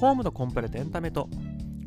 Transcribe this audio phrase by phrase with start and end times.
[0.00, 1.28] ホームのコンプレとエンタメと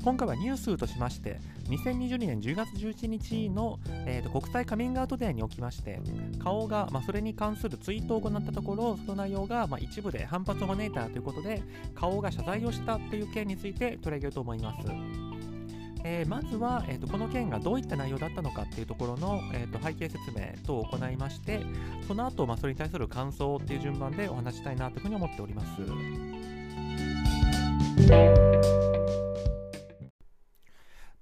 [0.03, 1.39] 今回はニュースとしまして
[1.70, 6.02] 2022年10月11日の、えーと、国際カミングアウトデーにおきまして
[6.43, 11.63] 顔が、まあ、それに関するツイートを行ったところその内容が、まあ、一部で反発を招いたということで
[11.95, 14.88] 顔が謝罪をしたという件について取り上げようと思います。
[16.04, 21.62] えー、まずは、えーと、この件がどういった内容だったのかっていうところの、えーと、背景説明等を行いまして
[22.07, 26.41] その後、まあそれに対する感想っていう順番でお話したいなというふうに思っております。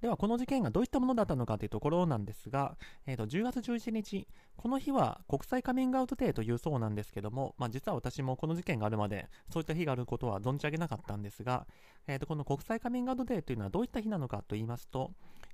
[0.00, 2.76] ではこの事件がどういったものだったのかというところなんですが、
[3.06, 4.26] えー、と10月11日、
[4.56, 11.66] この日は国際カミングアウトデーというそうなんですけども、まあ、実は私もこの事件があるまでそういった日があることは存じ上げなかったんですが、
[12.06, 15.10] えー、とこの国際カミングアウトデーというのはどういった日なのかと言いますと、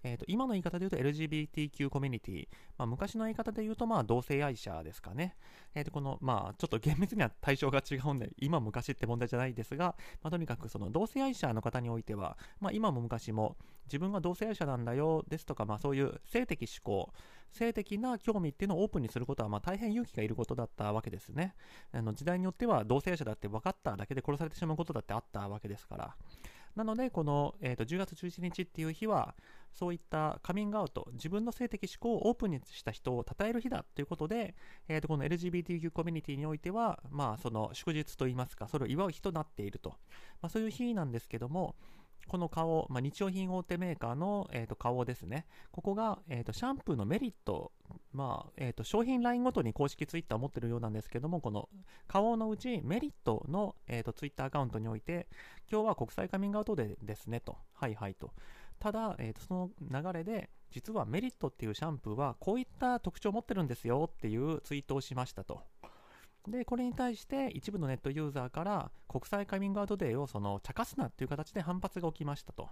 [0.06, 5.34] えー、と今の言い方で言うと LGBTQ コミュニティ、まあ、昔の言い方で言うとまあ同性愛者ですかね。
[5.74, 17.12] えー、とこのまあちょっと厳密には対象が違うんで、今昔って問題じゃないですが、まあ、とにかくその同性愛者の方においては、まあ、今も昔も自分が同性愛者なんだよですとか、まあ、そういう性的思考、
[17.50, 21.56] 性的な興味っていうのをオープンにすることはまあ大変勇気がいることだったわけですね。
[21.92, 26.16] あの時代によっては同性愛者だって分かっただけで殺されてしまうことだってあったわけですから。
[26.76, 29.34] なので、この、えー、と10月11日っていう日は、
[29.72, 34.54] そういったカミングアウト、自分の性的思考をオープンにした人を称える日だということで、
[34.88, 39.90] えー、とこの LGBTQ コミュニティにおいては、まあ、その祝日といいますか、それを祝う日となっていると、
[40.42, 41.74] まあ、そういう日なんですけども、
[42.28, 45.46] この顔、まあ、日用品大手メーカーの、えー、と顔ですね。
[45.70, 47.72] ここが、えー、とシャンプーのメリット、
[48.12, 51.68] まあえー、と商品ラインごとに公式ツイッターを持ってるようなんですけども、この
[52.08, 55.28] 顔のうちメリットの、えー、とツイッターアカウントにおいて、
[55.70, 57.56] 今日は国際カミングアウトでですねと。
[57.74, 58.32] はいはいと。
[58.78, 65.62] ただ、えー、とその流れで、実はメリットっていうシャンプーはこういった特徴を持ってるんですよっていうツイートをしましたと。
[66.48, 72.68] で、これに対して一部のネットユーザーから国際カミングアウトデーをその茶化すなっていう形で反発が起きましたと。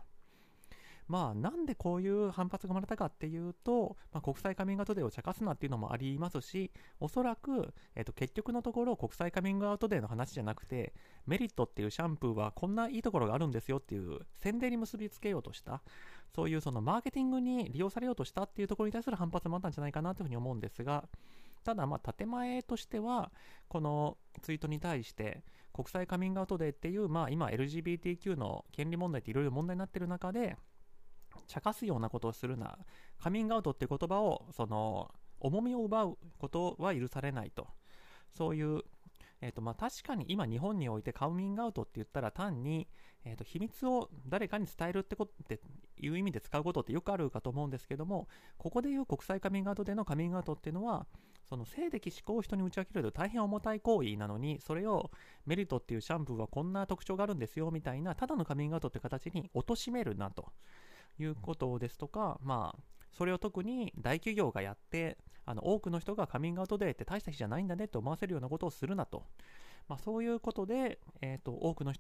[1.06, 10.94] まあ、なんでこういう反発が生まれたかっていうと、まあ、国際カミングアウトデーを茶化すなっていうのもありますし、おそらく、えっと、結局のところ国際カミングアウトデーの話じゃなくて、
[11.26, 15.82] メリットっていうシャンプーはこんないいところがあるんですよっていう宣伝に結びつけようとした、
[16.34, 21.04] そういうそのマーケティングに利用されようとしたっていうところに対する反発もあったんじゃないかなというふうに思うんですが、
[21.64, 23.32] ただ、まあ、建前としては、
[23.68, 25.42] このツイートに対して、
[25.72, 30.56] 国際カミングアウトデーっていう、まあ、今 LGBTQ の権利問題っていろいろ問題になってる中で、
[31.48, 32.78] 茶化すようなことをするな、
[33.18, 37.66] カミングアウトっていう言葉を、その、重みを奪うことは許されないと。
[38.30, 38.82] そういう
[39.44, 42.88] えーとまあ、確かに今日本においてカミングアウトって言ったら単に、
[43.26, 45.60] えー、と秘密を誰かに伝えるってことって
[46.00, 51.04] いう意味で使うことってよくあるかと思うんですけどもここでいう国際カミングアウトでのカミングアウトっていうのは
[51.46, 55.10] その性的思考を人に打ち明けると大変重たい行為なのにそれを
[55.44, 60.52] メリットっていうシャンプーはこんな特徴があるんですよみたいなただのカミングアウトって形に貶めるなと
[61.18, 69.24] いうことですとかまあそれを特に大企業がやってあの多くの人がカミングアウトデーって大した日じゃないんだねって思わせるようなことをするなと、
[69.88, 71.92] まあ、そういうことで、えーと、多くの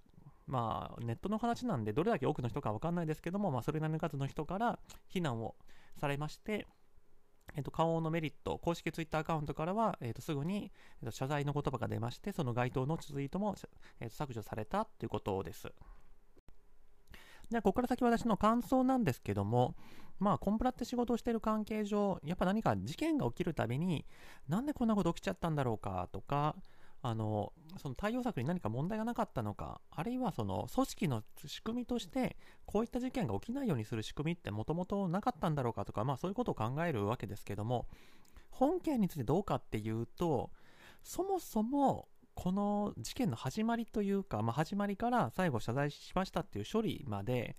[0.46, 4.78] まあ、ネットの話なんでどれだけ多くの人か分かんないですけども、まあ、それなりの数の人から
[5.08, 5.54] 非難を
[5.98, 6.66] されまして、
[7.56, 10.70] えっと、顔のメリット、公式ツイッターアカウントからは、えっと、すぐに、
[11.02, 13.54] えっと、謝罪の言葉が出まして、その該当のツイートも、
[14.00, 15.72] えっと、削除されたということです。
[17.50, 19.74] では、ここから先私の感想なんですけども、
[20.18, 24.04] まあ、コンプラって仕事をしている関係上、やっぱ何か事件が起きるたびに、
[24.48, 26.56] なんでこんなこと起きちゃったんだろうかとか、
[27.06, 37.86] あのその対応策に何か問題がなかったのか、あるいはその組織の仕組みとして、こういった事件が起きないようにする仕組みってもともとなかったんだろうかとか、まあ、そういうことを考えるわけですけども、
[38.50, 40.50] 本件についてどうかっていうと、
[41.02, 47.56] そもそもこの事件の始まりというか、まあ、始まりから最後謝罪しましたっていう処理まで、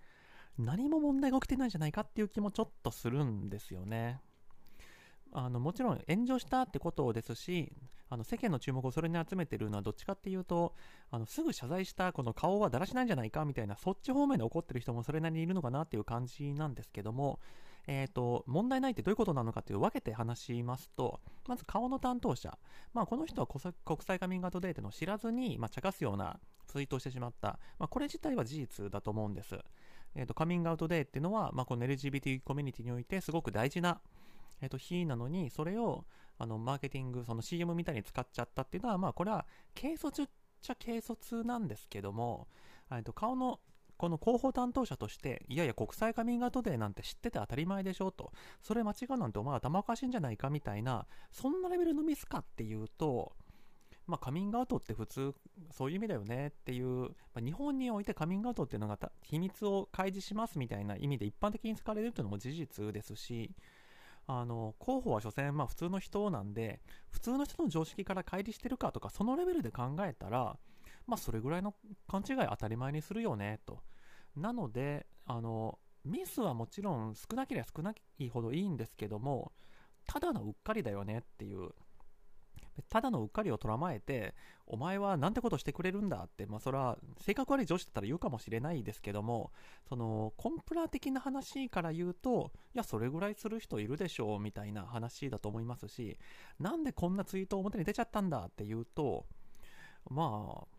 [0.58, 4.22] 何も問題が起きてないんじゃないかっていう気もちょっとするんですよね。
[5.38, 7.70] あのもちろん炎上したってことですし
[8.10, 10.74] あの世間の注目をそれに集めてるのはどっちかっていうと
[11.12, 17.40] あのすぐ謝罪したこの顔はだらしないんじゃないかみたいなそっち方面で怒ってる人もそれなりにいるのかなっていう感じなんですけども、
[17.88, 22.58] えーと、問題ないってどういうことなのかという分けて話しますとまず顔の担当者、
[22.94, 29.58] まあ、この人は国際カミングアウトデータのを知らずに、まあ、茶化すようなツイートをしてしまった、まあ、これ自体は事実だと思うんです。
[30.16, 34.00] えーと、カミングアウトデーっていうのは、まあ、この LGBT コミュニティにおいてすごく大事な、
[34.62, 36.06] えーと、日なのに、それを
[36.38, 39.46] あのマーケティング、その CM みたいに使っちゃったっていうのは、まあ、これは
[39.80, 40.12] 軽率っ
[40.62, 42.48] ちゃ軽率なんですけども、
[42.92, 43.60] えーと顔の
[43.98, 48.32] この広報担当者として、いやいや、国際カミングアウトデーなんて知ってて当たり前でしょと、
[48.62, 53.34] それ間違うなんてお前頭おかしいんじゃないかみたいな、そんなレベルのミスかっていうと、
[54.08, 55.34] まあ、カミングアウトって普通
[55.72, 63.52] そういう意味だよねっていう、まあ、日本においてカミングアウトっていうのが秘密を開示しますみたいな意味で一般的に使われるっていうのも事実ですし
[64.28, 70.58] あの候補は所詮まあ普通の人なんで普通の人の常識から乖離してるかとかそのレベルで考えたら
[71.08, 71.74] まあそれぐらいの
[72.08, 73.82] 勘違い当たり前にするよねと。
[74.36, 79.52] なのであのミスはもちろん少なければ少ないほどいいんですけども
[80.06, 81.72] ただのうっかりだよねっていう。
[82.90, 84.36] ただのうっかりをとらまえて、
[84.68, 89.54] お前はなんてことしてくれるんだって、まあそれは性格悪い上司だったら言うかもしれないですけども、
[89.88, 96.18] そのコンプラ的な話から言うと、いや、それぐらいする人いるでしょうみたいな話だと思いますし、
[96.60, 99.26] なんでこんなツイート表に出ちゃったんだって言うと、
[100.10, 100.75] まあ、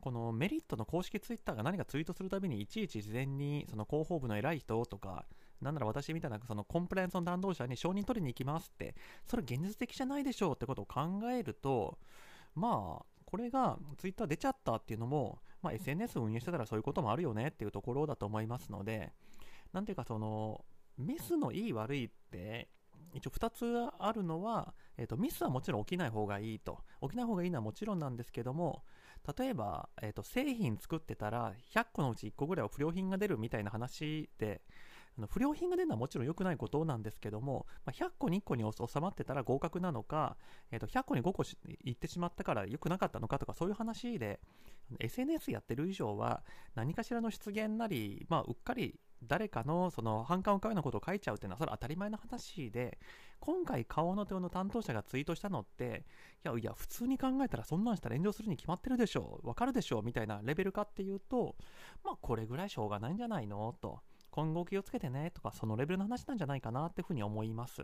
[0.00, 5.24] このメリットの公式ツイッターが何かツイートするたびにいちいち事前にその広報部の偉い人とか
[5.60, 8.94] なんなら私みたいなそのコンプライアンスの担当者に承認取りに行きますって、
[9.26, 11.00] それ現実的じゃないでしょうってことを考
[11.32, 11.98] えると、
[12.54, 19.12] まあ、これがツイッター出ちゃったっていうのも、まあ、SNS を運営してたらそういうこともあるよねっていうところだと思いますので、
[19.72, 20.64] なんていうかその、
[20.96, 22.68] ミスのいい悪いって、
[23.14, 26.78] 一応2つあるのは、えーと、ミスはもちろん起きない方がいいと。
[27.02, 28.84] 起きない方がいいのはもちろんなんですけども、
[29.36, 34.62] 例えば、えーと製品作ってたら100個のうち1個ぐらいは不良品が出るみたいな話で、
[35.18, 40.36] あの不良品が出るのはもちろん良くないことなんですけども、まあ、100個に1個に収まってたら合格なのか、
[40.70, 41.42] えー、と100個に5個
[41.84, 44.40] いってしまったから良くなかったのかとかそういう話で
[45.00, 46.42] SNS やってる以上は
[46.74, 52.98] 何かしらの出現なり、まあ、うっかり誰かのその反感を買うようなことを書いちゃうっていうのはそれは当たり前の話で
[53.40, 56.04] 今回顔の手の担当者がツイートしたのって
[56.44, 61.56] いやいや普通に考えたらそんなんしたら炎上するに決まってるでしょわかるでしょみたいなレベルかっていうと
[62.04, 63.74] まあこれぐらいしょうがないんじゃないの？
[63.80, 64.00] と。
[64.30, 65.32] 今後気をつけてね。
[65.32, 67.82] とか、そのレベルの話なんじゃないかなっていうふうに思います。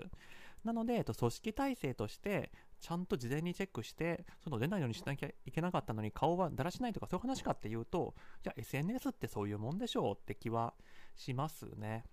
[0.62, 8.14] なので、えっと、組織体制として、ちゃんと事前にチェックして、その出ないようにしなきゃいけなかったのに顔はだらしないとかそういう話かっていうと、
[8.44, 10.74] いや、SNS ってそういうもんでしょうって気は
[11.16, 12.04] しますね。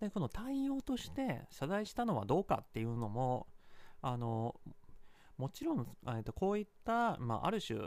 [0.00, 3.46] で、この対応として謝罪したのはどうかっていうのも、
[4.02, 4.54] あの、
[5.36, 7.78] もちろん、えっと、こういった、まあ、ある種、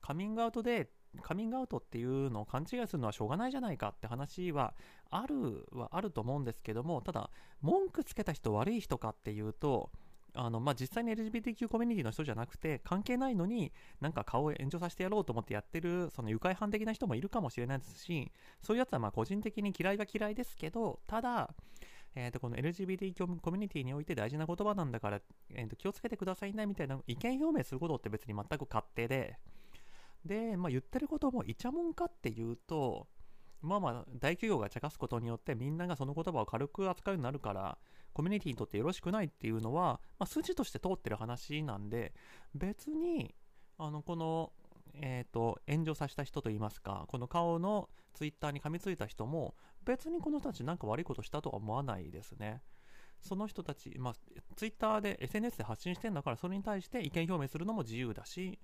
[0.00, 4.74] カミングアウトでカミングアウトっていうのを勘違いするのはしょうがないじゃないかって話は
[5.10, 7.28] あるはあると思うんですけどもただ
[7.60, 9.90] 文句つけた人悪い人かっていうと
[10.34, 13.70] あのまあ、実際に LGBTQ コミュニティの人じゃなくて関係ないのに
[14.00, 18.32] なんか顔を炎上させてやろうと思ってやってるその愉快犯的な人もいるかもしれないですし
[18.62, 21.54] そういうやつはまあ個人的に嫌いは嫌いですけどただ
[22.14, 25.20] えー、とこの LGBTQ コミュニティにおいて大事な言葉なんだから、
[25.54, 29.38] えー、と気をつけてくださいねみたいな意見表明することって別に全く勝手で、
[30.24, 33.06] で、まあ、言ってることもイチャモンかっていうと、
[33.60, 37.78] まあまあ、大企業が茶化すことによってみんながその言葉を軽く扱うようになるから、
[38.12, 42.14] コミュニティにとってよろしくないっていうのは、まあ、筋として通ってる話なんで、
[42.54, 43.34] 別に、
[43.78, 44.52] あの、この、
[44.94, 49.54] えっ、ー、と、炎上させた人といいますか、この顔のツイッターに噛みついた人も、
[49.84, 52.62] 別にこの人たちなんか悪いことしたとは思わないですね。
[53.20, 54.14] その人たち、まあ、
[54.56, 58.58] ツイッターで SNS で発信してんだから、それに対して意見表明するのも自由だし、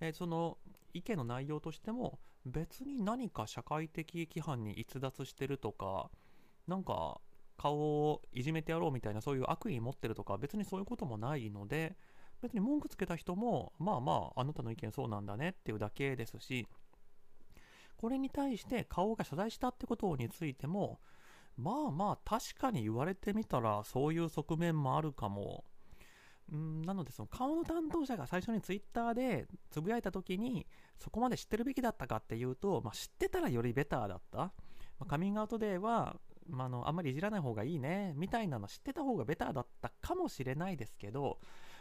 [0.00, 0.58] えー、その
[0.94, 6.10] 意見の内容としても別に何か社会的規範に逸脱してるとか
[6.66, 7.20] なんか
[7.58, 11.96] 顔をいじめてやろうみたいなそういう悪意持ってるとか別にそういうこともないので
[12.40, 16.66] 別に文句つけた人もまあまああなたの意見そうなんだねっていうだけですし
[17.96, 21.00] これに対して顔が謝罪したってことについても
[21.56, 25.64] まあまあ確かに言われてみたらそういう側面もあるかも。
[26.54, 30.66] んなのでその顔の担当者が最初にツイッターでつぶやいた時に
[30.98, 34.52] そこまで知ってるべきだったかっていうと、まあ、知ってたらよりベターだった、ま
[35.00, 36.16] あ、カミングアウトデーは、
[36.48, 41.38] まあ、のあんまりいじらない方がいいねみたいなの知ってた方がベターだったかもしれないですけど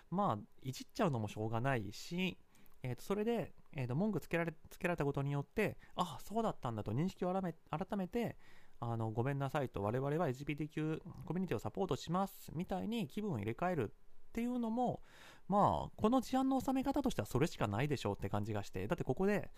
[0.09, 2.38] まあいじっちゃうのもしょうがないし
[2.83, 8.38] えー、とそれで、えー、と文句つけられつけられたことによってあそうだったんだと認識を改め改めて
[8.79, 13.93] あのごめんなさいと我々は LGBTQ コミュニティをサポートしますみたいに気分を入れ替える
[14.27, 15.01] っていうのも、
[15.47, 19.50] まあ、この事案の収め方としてはそれしかないでしょうって感じがして、だってここで、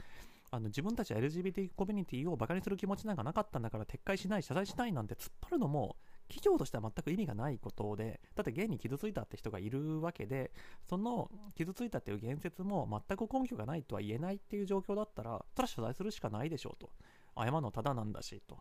[0.51, 5.95] あの自分たち LGBT コミュニティをバカにする気持ちなんかなかったんだから撤回しない、謝罪しないなんて突っ張るのも、
[6.27, 10.51] 企業としては全く意味がないことで、だって現に傷ついたって人がいるわけで、
[10.87, 16.89] その傷ついたっていう言説も全く根拠がないとは言えないっていう状況だったら、それは謝罪するしかないでしょうと。
[17.37, 18.59] 謝るのただなんだしと。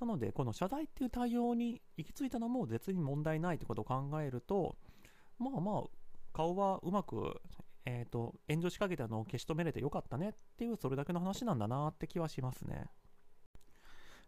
[0.00, 4.76] なので、この謝罪っていう対応に行き着いたのも絶に問題ないってことを考えると、
[5.38, 5.82] まあまあ、
[6.32, 7.40] 顔はうまく、
[7.84, 12.86] えっ、ー、と、炎上しかけたのを消し止めれてよかったねっていう、それだけの話なんだなって気はしますね。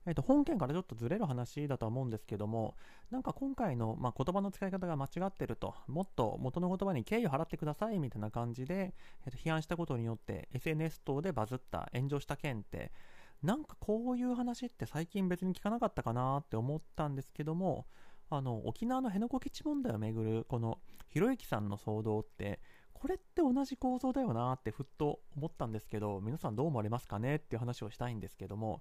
[0.06, 2.76] えー、と本件からちょっとずれる話だとは思うんですけども、
[3.10, 8.94] なんか今回の、まあ、言葉の使い方が間違ってると、もっと元の言葉に敬意を払ってくださいみたいな感じで、
[9.26, 12.92] えー、と批判したことによって SNS 等でバズった、炎上した件って、
[13.42, 17.86] なんかこういう話って最近別に聞かなかったかなって思ったんですけども、
[18.30, 22.60] あの沖縄の辺野古基地問題をめぐるこのひろゆきさんの騒動って
[22.98, 28.80] これって同じ構造だよなってふっと思ったんですけど皆さんどう思われますかねっていう話をしたいんですけども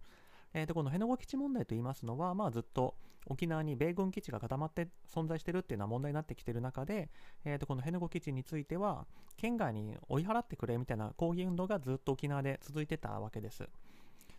[0.57, 2.95] えー、とこの辺野古基地問題といいますのは、まあ、ずっと
[3.27, 7.09] 沖縄に米軍基地が固まって存在してるっていうのは問題になってきてる中で、
[7.43, 9.05] えー、とこの辺野古基地については
[9.35, 13.67] 県外に追い払ってくれみたいな抗議運動がずっと沖縄で続いてたわけです。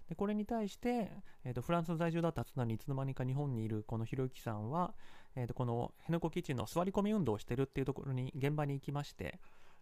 [0.09, 1.11] でこれに対して、
[1.45, 4.95] えー、とフランス在住だったつなにいつの間にか日本にいるこのひろゆきさんは、
[5.35, 9.38] えー、とこの辺野古基地の座り込み運動をしてるっていうところに現場に行きまして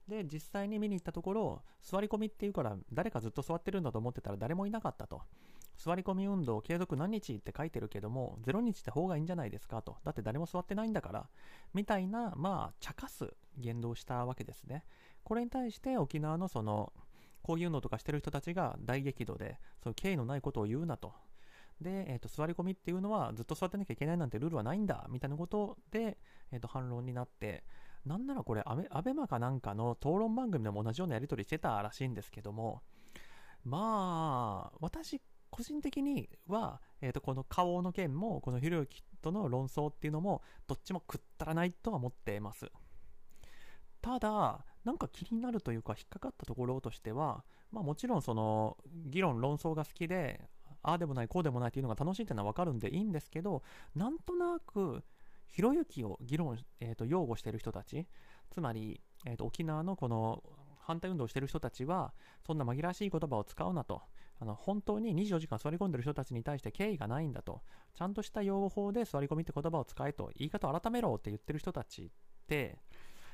[0.08, 5.22] で実際に見に行ったところ座り込みっていうから誰かずっと座ってるんだと思ってたら誰もいなかったと
[5.76, 9.96] 座り込み運動継続何日って書いてるけども、0日って方がいいんじゃないですかと。
[10.04, 11.28] だって誰も座ってないんだから。
[11.72, 14.84] みたいな、まあ、茶化す言動をしたわけですね。
[15.24, 16.92] これに対して沖縄のその、
[17.42, 21.12] 抗議運動とかしてる人たちが大激怒で、そういう敬意のないことを言うなと。
[21.80, 26.16] で、えー、と座り込みっていうのはずっと座ってなきゃいけないなんてルールはないんだみたいなことで、
[26.52, 27.64] えー、と反論になって、
[28.06, 32.82] なんならこれアベ、アベマかなんかの討論番組でも同じようなやり取りしてたらしいんですけども、
[33.64, 35.20] まあ、私
[35.50, 42.70] 個人的には、えー、とこの顔の件もこのひろゆきとの論争っていうのもどっちもくったらないとは思っています。
[44.02, 50.42] ただなんか気になるというか引っかかったところとしては、まあ、もちろんその議論論争が好きで
[50.82, 53.62] ああでもないこうでもないっていうのが楽しいっていうのは分かるんでいいんですけど
[53.94, 55.02] なんとなく
[55.48, 58.06] ひろゆきを議論、えー、と擁護している人たち
[58.50, 60.42] つまり、えー、と沖縄のこの
[60.78, 62.12] 反対運動をしている人たちは
[62.46, 64.02] そんな紛らわしい言葉を使うなと。
[64.40, 67.62] あの本当に24時間座り込んでいる人たちに対して敬意がないんだと、
[67.94, 72.08] ちゃんとした用法で座り込みって言葉を使えと、言い方を改めろって言ってる人たちっ
[72.48, 72.76] て、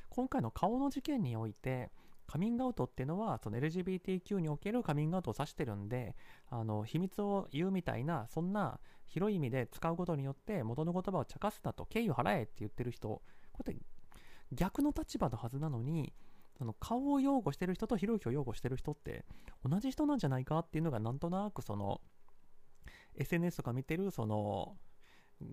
[0.09, 1.91] 今回の顔の事件において、
[2.31, 6.15] カミングアウトっていうのは、その LGBTQ におけるカミングアウトを指してるんで、
[6.49, 13.21] あの、秘密を言うみたいな、そんな広い意味で使うことによって、元の言葉を茶化すなと、敬意を払えって言ってる人、こ
[13.67, 13.85] うやって
[14.53, 16.13] 逆の立場のはずなのに、
[16.57, 19.25] その顔を擁護してる人とひろゆきを擁護してる人って
[19.67, 22.01] 同じ人なんじゃないかっていうのがなんとなくその
[23.15, 24.77] SNS とか見てるその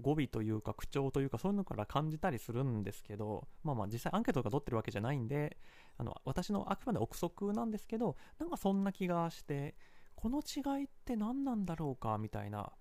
[0.03, 5.57] 語尾というか口調というかそういうのから感じたりするんですけどまあまあ実際アンケートとか取ってるわけじゃないんで
[5.99, 9.75] あの私のあくまで憶測なんですけどなんかそんな気がして
[10.15, 12.73] この違いって何なんだろうかみたいな。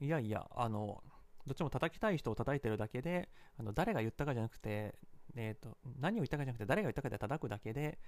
[0.00, 1.02] いやいやあの
[1.46, 4.94] どっちも叩きたい人を叩いてるだけであの誰が言ったかじゃなくて
[5.36, 7.98] えーと、何を言ったかじゃなくて誰が言ったかで叩くだけで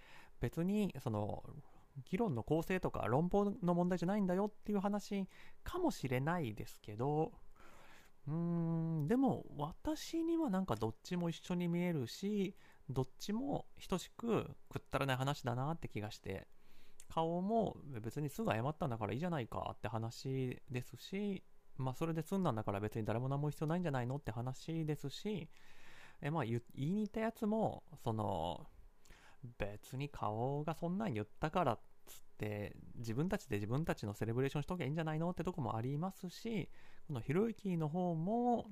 [0.40, 1.42] 別にその
[2.08, 5.26] 議論の構成とか論法の問題じゃないんだよっていう話
[5.64, 7.32] かもしれないですけど
[8.28, 8.34] うー
[9.04, 12.54] んでも私にはなんかどっちも一緒に見えるし
[12.88, 16.46] どっちも等しくくったらない話だなって気がして
[17.08, 21.42] 顔も別にすぐ謝ったんだからいいじゃないかって話ですし
[21.76, 25.48] まあそれで済んだんだから別に誰も何も必要ないんじゃないのって話ですし
[26.22, 28.66] えまあ言いに行ったやつもその
[29.58, 36.68] 別に顔がそんなん言ったからっつって自分たちで自分たちのセレブレーションしときゃいいんじゃないのってとこもありますし
[37.06, 38.66] このひろゆきの方も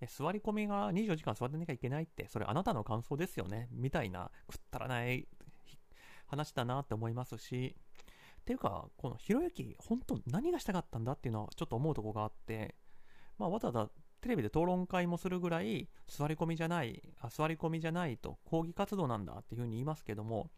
[0.00, 3.68] え座り込みが24時間座ってなきゃいけないってそれあなたの感想ですよね。
[3.72, 5.28] みたいなくったらない
[6.26, 7.76] 話だなって思いますし。
[8.40, 12.74] っていうかこのひろゆき本当何がしたかったんだっていうのはちょっと思うとこがあって。
[13.38, 13.90] まあわざわざ
[14.20, 20.50] テレビで討論会もするぐらい座り込みじゃないあ座り込みじゃないと抗議活動なんだっていうふうに言いますけども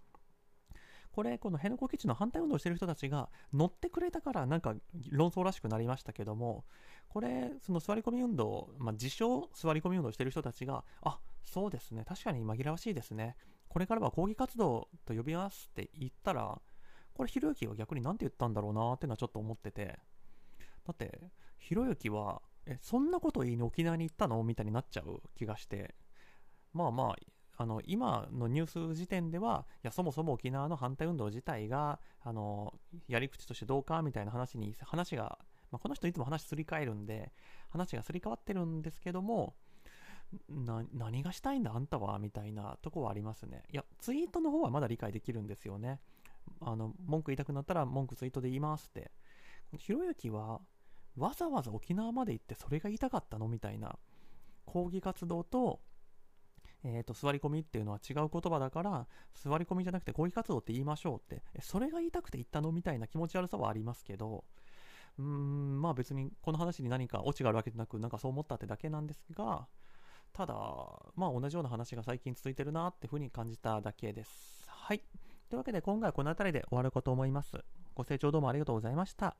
[1.13, 4.75] これこの辺野古基地の反対運動してる人たちが乗ってくれたからなんか
[5.11, 6.65] 論争らしくなりましたけども
[7.09, 12.05] これその座り込み運動、まあ、自称座り込み運動してる人たちがあそうですね。
[12.07, 13.37] 確かに紛らわしいですね。
[13.69, 16.61] これからは抗議活動と呼びますって言ったら
[17.15, 19.99] これひろゆきは逆に何て言ったんだろうなっていうのはちょっと思ってて。
[20.85, 21.21] だって
[21.59, 25.95] ひろゆきはえそんなこと言いに沖縄に行ったのみたいになっちゃう気がして。
[26.73, 27.17] まあまあ
[27.63, 32.75] あの今のニュース時点ではいやそもそも沖縄の反対運動自体があの
[33.07, 35.39] やり口としてどうかみたいな話に話が、
[35.71, 37.31] まあ、この人いつも話すり替えるんで
[37.71, 39.55] 話がすり替わってるんですけども
[40.49, 43.63] 何がしたいんだあんたはみたいなとこはありますね。
[43.71, 46.01] いやツイートの方はまだ理解できるんですよね。
[46.61, 49.13] あの文句言いたくなったら文句ツイートで言いますって。
[49.77, 50.61] ひろゆきは
[51.17, 53.97] わざわざ沖縄まで行ってそれが言いたかったのみたいな
[54.65, 55.81] 抗議活動と,、
[56.85, 64.45] えーと、座り込みっていうのは違う言葉だから座り込みじゃなくて抗議活動って言いましょうってそれが言いたくて言ったのみたいな気持ち悪さはありますけど
[65.19, 69.67] うーん、まあ別にこの話に何かオチがあるわけじゃなく、なんかそう思ったってだけなんですが、
[70.33, 70.55] ただ、
[71.15, 74.65] まあ同じような話が最近続いてるなっていうふうに感じただけです。
[74.67, 75.01] はい。
[75.49, 77.59] というわけで今回はこの辺りで終わるかと思います。
[77.95, 79.37] ご清聴どうもありがとうございました。